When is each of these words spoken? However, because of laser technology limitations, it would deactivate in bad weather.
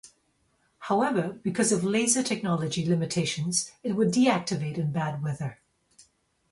However, 0.79 1.33
because 1.43 1.71
of 1.71 1.83
laser 1.83 2.23
technology 2.23 2.83
limitations, 2.83 3.71
it 3.83 3.91
would 3.93 4.09
deactivate 4.11 4.79
in 4.79 4.91
bad 4.91 5.21
weather. 5.21 5.59